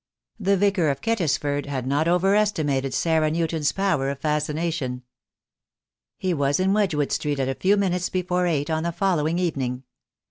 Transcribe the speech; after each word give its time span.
The 0.39 0.57
Vicar 0.57 0.89
of 0.89 0.99
Kettisford 1.01 1.67
had 1.67 1.85
not 1.85 2.07
over 2.07 2.33
estimated 2.33 2.91
Sarah 2.91 3.29
Newton's 3.29 3.71
power 3.71 4.09
of 4.09 4.17
fascination. 4.17 5.03
He 6.17 6.33
was 6.33 6.59
in 6.59 6.73
Wedgewood 6.73 7.11
Street 7.11 7.39
at 7.39 7.47
a 7.47 7.53
few 7.53 7.77
minutes 7.77 8.09
before 8.09 8.47
eight 8.47 8.71
on 8.71 8.81
the 8.81 8.91
following 8.91 9.37
evening. 9.37 9.83